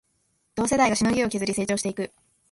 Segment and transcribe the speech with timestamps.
[0.55, 2.09] 同世代がしのぎを削り成長していく